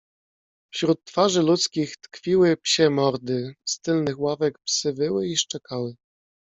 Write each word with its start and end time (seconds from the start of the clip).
"Wśród 0.73 1.05
twarzy 1.05 1.41
ludzkich 1.41 1.97
tkwiły 1.97 2.57
psie 2.57 2.89
mordy, 2.89 3.55
z 3.67 3.79
tylnych 3.79 4.19
ławek 4.19 4.59
psy 4.59 4.93
wyły 4.93 5.27
i 5.27 5.37
szczekały." 5.37 5.95